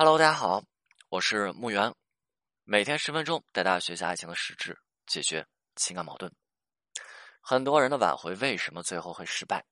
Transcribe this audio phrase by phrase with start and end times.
[0.00, 0.62] Hello，大家好，
[1.08, 1.92] 我是木源，
[2.62, 4.78] 每天十分钟带大家学习爱情的实质，
[5.08, 5.44] 解决
[5.74, 6.32] 情感矛盾。
[7.40, 9.64] 很多人的挽回为什么最后会失败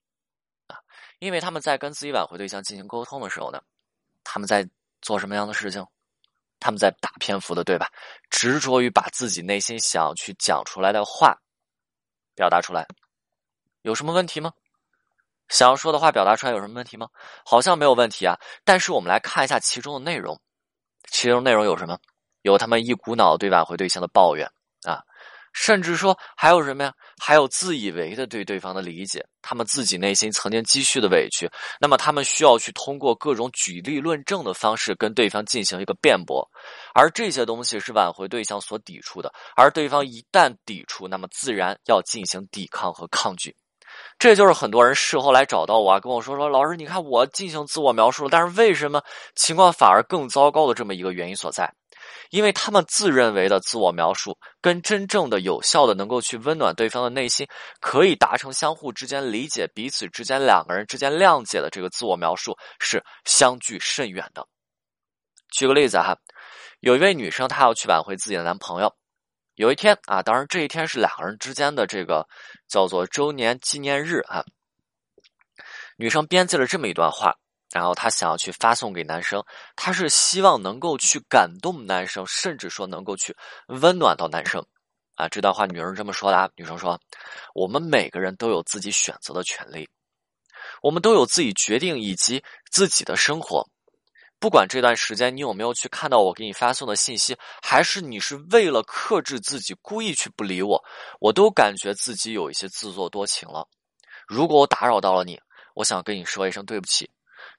[0.67, 0.81] 啊？
[1.21, 3.63] 因为他们在跟自己挽回对象进行沟通的时候呢，
[4.25, 4.69] 他们在
[5.01, 5.87] 做什么样的事情？
[6.59, 7.89] 他们在大篇幅的对吧？
[8.29, 11.41] 执着于把自己内心想要去讲出来的话
[12.35, 12.85] 表达出来，
[13.83, 14.53] 有什么问题吗？
[15.49, 17.09] 想要说的话表达出来有什么问题吗？
[17.45, 18.39] 好像没有问题啊。
[18.65, 20.41] 但是我们来看一下其中的内容，
[21.11, 21.99] 其中内容有什么？
[22.43, 24.47] 有他们一股脑对挽回对象的抱怨
[24.87, 25.03] 啊，
[25.53, 26.93] 甚至说还有什么呀？
[27.21, 36.49] 还有自以为的对对方的理解，他们自己内心曾经积蓄的委屈，那么他们需要去通过各种举例论证的方式跟对方进行一个辩驳，
[36.95, 43.57] 而这些东西是挽回对象所抵触的，而对方一旦抵触，那么自然要进行抵抗和抗拒。
[44.19, 49.03] 这就是很多人事后来找到我啊，跟我说说，老师，你看我进行自我描述了，但是为什么
[49.35, 51.71] 情况反而更糟糕的这么一个原因所在？
[52.31, 57.47] 因为他们自认为的自我描述，跟真正的有效的能够去温暖对方的内心，
[57.81, 64.47] 可以达成相互之间理解、彼此之间两个人之间谅解的这个自我描述是相距甚远的。
[65.53, 66.17] 举个例子哈，
[66.81, 68.93] 有一位女生，她要去挽回自己的男朋友。
[69.57, 72.29] 有一天啊，当然这一天是两个人之间的这个
[72.69, 74.45] 叫做周年纪念日啊。
[75.97, 77.33] 女生编辑了这么一段话，
[77.73, 79.43] 然后她想要去发送给男生，
[79.75, 83.35] 她是希望能够去感动男生，甚至说能够去
[83.69, 84.63] 温暖到男生
[85.15, 85.27] 啊。
[85.27, 87.01] 这段话女人这么说的啊，女生说
[87.55, 89.89] ：“我们每个人都有自己选择的权利，
[90.83, 93.67] 我们都有自己决定以及自己的生活。”
[94.39, 100.83] 不管这段时间你有没有去看到我给你发送的信息，还是你是为了克制自己故意去不理我，
[101.21, 103.67] 我都感觉自己有一些自作多情了。
[104.27, 105.41] 如果我打扰到了你，
[105.75, 107.11] 我想跟你说一声对不起。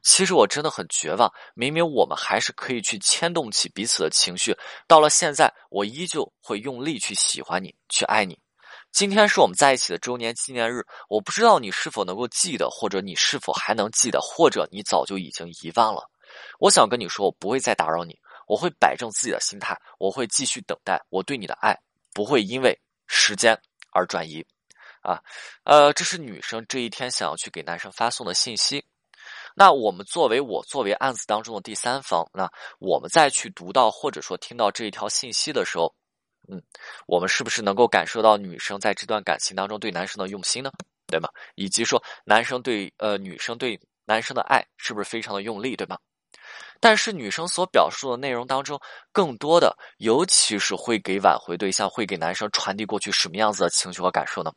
[0.04, 4.56] 其实我真的很绝望，明明我们还是可以去牵动起彼此的情绪，
[4.88, 8.38] 到了现在，我依旧会用力去喜欢你，去爱你。
[8.92, 16.10] 今天是我们在一起的周年纪念日，我不知道你是否能够记得，或者你是否还能记得，或者你早就已经遗忘了。
[16.60, 18.18] 我想跟你说，我不会再打扰你，
[18.48, 21.78] 我会摆正自己的心态，我会继续等待我对你的爱，
[22.14, 22.78] 不会因为
[23.08, 23.60] 时间
[23.92, 24.46] 而转移。
[25.02, 25.22] 啊，
[25.64, 28.84] 呃，这是女生这一天想要去给男生发送的信息。
[29.56, 35.94] 那我们作为我作为案子当中的第三方，那我们再去读到或者说听到这一条信息的时候，
[36.50, 36.62] 嗯，
[37.06, 40.72] 我们是不是能够感受到女生在这段感情当中对男生的用心呢？
[41.08, 41.30] 对吗？
[41.56, 45.98] 以及说男生对呃女生对男生的爱是不是非常的用力，对吗？
[46.80, 48.80] 但是女生所表述的内容当中，
[49.12, 54.52] 更多的，尤其是会给挽回对象，会给男生传递过去什么样子的情绪和感受呢？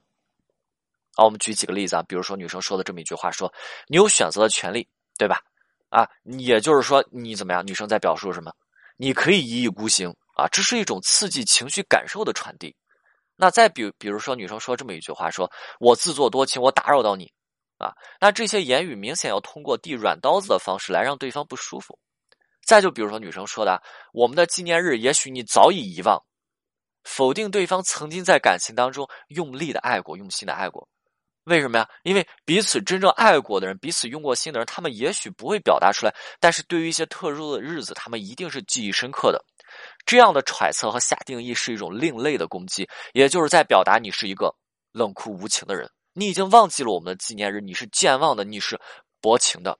[1.17, 3.53] 啊，我们举几个例子啊，比如说女生说的这么一句话，说
[3.87, 4.87] 你有选择的权利，
[5.19, 5.41] 对吧？
[5.89, 7.67] 啊，也就是说你怎么样？
[7.67, 8.53] 女生在表述什么？
[8.97, 12.77] 你可以一意孤行啊，这是一种刺激情绪感受的传递。
[13.35, 17.33] 那再比，比如说女生说这么一句话，说我自作多情，我打扰到你。
[17.79, 21.99] 啊，那这些言语明显要通过递软刀子的方式来让对方不舒服。
[22.71, 23.83] 再就比如说女生说的，
[24.13, 26.23] 我们的纪念日也许你早已遗忘，
[27.03, 30.89] 否定对方曾经在感情当中用力的爱过、用心的爱过。
[31.47, 31.89] 为什么呀？
[32.05, 39.45] 因为彼此真正爱过的人，彼此用过心的人，他们也许不会表达出来，但是对于一些特殊的日子，他们一定是记忆深刻的。
[40.07, 44.55] 这样的揣测和下定义是一种另类的攻击，也就是在表达你是一个
[44.93, 45.91] 冷酷无情的人。
[46.13, 48.81] 你已经忘记了我们的纪念日，你是健忘的，你是
[49.21, 49.77] 薄情的。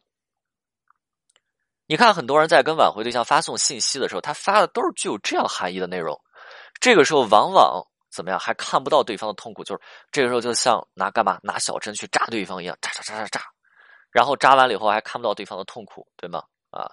[1.91, 6.17] 你看，很多人在跟挽回对象发送信息的时候，他发的都是具有这样含义的内容。
[6.81, 13.45] 这个时候，往往怎么样，还看不到对方的痛苦，就是这个时候，就像拿干嘛拿小针去扎对方一样，扎扎扎扎扎，
[14.13, 16.45] 然后扎完了以后，还看不到对方的痛苦，对吗？
[16.71, 16.87] 啊，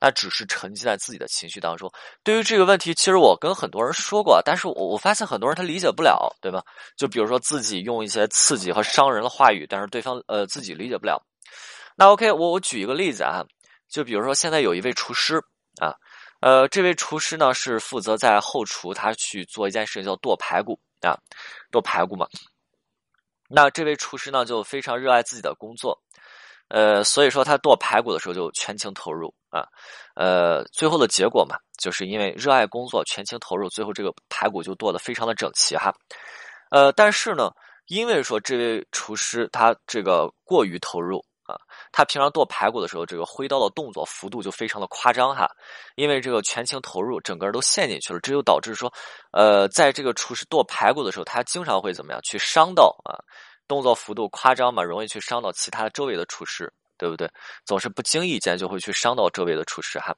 [0.00, 1.90] 那只是沉浸在自己的情绪当中。
[2.22, 6.62] 对于这个问题，其实我跟很多人说过，但是我我发现很多人他理解不了，对吧？
[6.96, 11.20] 就比如说自己用一些刺激和伤人的话语，但是对方呃自己理解不了。
[11.96, 13.44] 那 OK，我我举一个例子啊，
[13.94, 15.40] 就比如说现在有一位厨师
[15.80, 15.94] 啊，
[16.40, 21.14] 呃，这位厨师呢是负责在后厨，他去做一件事情叫剁排骨啊，
[21.70, 22.26] 剁排骨嘛。
[23.48, 25.96] 那这位厨师呢就非常热爱自己的工作。
[26.66, 29.64] 呃，所以说他剁排骨的时候就全情投入啊，
[30.16, 35.94] 呃，最后的结果嘛，就是因为热爱工作，全情投入，最后这个排骨就剁得非常的整齐哈。
[36.72, 37.52] 呃，但是呢，
[37.86, 41.56] 因为说这位厨师他这个过于投入啊，
[41.92, 45.48] 他平常剁排骨的时候，这个挥刀的动作幅度就非常的夸张哈，
[45.94, 48.92] 因为这个全情投入，整个人都陷进去了，这就导致说，
[49.32, 53.16] 呃，在这个厨师剁排骨的时候，他经常会怎么样去伤到啊。
[53.66, 57.26] 动作幅度夸张嘛，容易去伤到其他周围的厨师对不对？
[57.64, 60.14] 总是不经意间就会去伤到周围的厨师哈，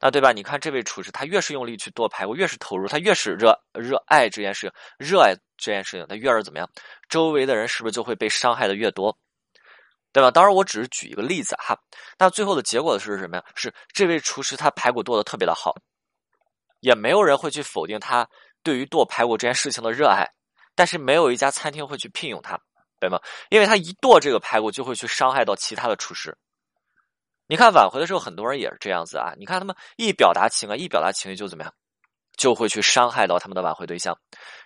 [0.00, 0.32] 那对吧？
[0.32, 6.66] 你看这位厨师，他越是用力去剁排骨，越是投入，他越是热热爱这件事，热爱这件事情，他越是怎么样？
[7.08, 9.14] 周围的人是不是就会被伤害的越多？
[10.16, 10.30] 对吧？
[10.30, 11.78] 当然，我只是举一个例子哈。
[12.18, 13.44] 那最后的结果是什么呀？
[13.54, 15.74] 是这位厨师他排骨剁的特别的好，
[16.80, 18.26] 也没有人会去否定他
[18.62, 20.26] 对于剁排骨这件事情的热爱，
[20.74, 22.58] 但是没有一家餐厅会去聘用他。
[22.98, 23.20] 对吗？
[23.50, 26.34] 因为他一剁这个排骨，就会去伤害到其他的厨师。
[27.46, 29.34] 你看挽回的时候，很多人也是这样子啊。
[29.36, 31.70] 你看他们一表达情感，一表达情绪就怎么样，
[32.38, 34.18] 就会去伤害到他们的挽回对象。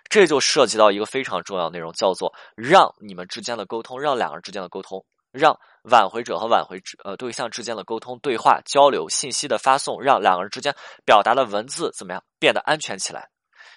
[0.09, 10.75] 这就涉及到一个非常重要内容，叫做让你们之间的沟通，让两个人之间的沟通，让挽回者和挽回呃对象之间的沟通、对话、交流、信息的发送，让两个人之间
[11.05, 13.29] 表达的文字怎么样变得安全起来。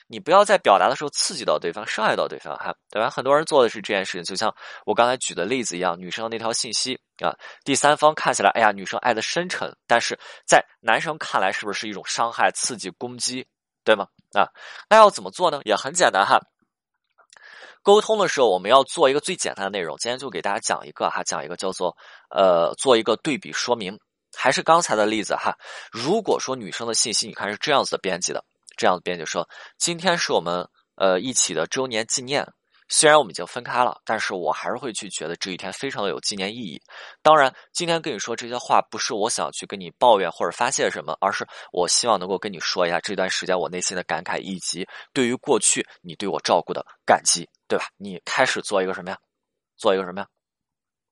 [0.07, 3.09] 你不要在表达的时候刺激到对方、伤害到对方，哈，对吧？
[3.09, 4.55] 很多人做的是这件事情，就像
[4.85, 7.33] 我刚才举的例子一样，女生的那条信息啊，
[7.65, 13.47] 第三方看起来，哎呀，女生爱的深沉，但是在男生看来，是不是一种伤害、刺激、攻击，
[13.83, 14.07] 对吗？
[14.35, 14.45] 啊，
[14.91, 15.63] 那要怎么做呢？
[15.65, 16.39] 也很简单哈。
[17.85, 21.95] 沟通的时候，我们要做一个最简单的内容，今天就给大家讲一个哈，讲一个叫做
[22.31, 23.97] 呃，做一个对比说明，
[24.35, 25.55] 还是刚才的例子哈。
[25.93, 28.43] 如果说女生的信息，你看是这样子的编辑的。
[28.77, 29.49] 这样的编辑说
[29.79, 30.67] ：“今天是我们
[30.97, 32.45] 呃一起的周年纪念，
[32.89, 36.83] 虽然我们已经分开了，但是我还是会去觉得这一天非常的有纪念意义。
[37.23, 47.85] 当然，今天跟你说这些话，不是我想去跟你抱怨或者发泄什么，而是我希望能够跟你说一下这段时间我内心的感慨，以及对于过去你对我照顾的感激，对吧？
[47.97, 49.19] 你开始做一个什么呀？
[49.77, 50.29] 做一个什么呀？”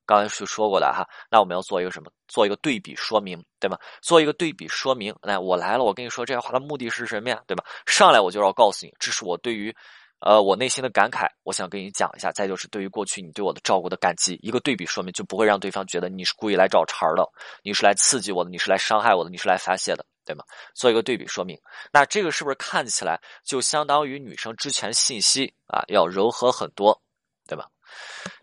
[0.04, 2.10] 刚才是说过的哈，那我们要做一个什么？
[2.26, 3.78] 做一个对比说明，对吗？
[4.02, 5.14] 做一个对比说明。
[5.22, 7.40] 来我来了，我跟你说这些话的目的是什么呀？
[7.46, 7.64] 对吧？
[7.86, 9.74] 上来我就要告诉你，这是我对于，
[10.18, 12.32] 呃，我内心的感慨，我想跟你讲一下。
[12.32, 17.24] 再就是对于过去你对我的照顾的感激，一个对比说明就不会让对方觉得你是故意来找茬的，
[17.62, 20.44] 你是来刺激我的，你是来伤害我的，你是来发泄的，对吗？
[20.74, 21.58] 做一个对比说明。
[21.92, 27.02] 那这个是不是看起来就相当于女生之前信息啊要柔和很多，
[27.46, 27.68] 对吧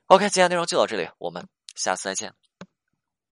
[0.07, 2.33] ？OK，今天内容就到这里，我们下次再见。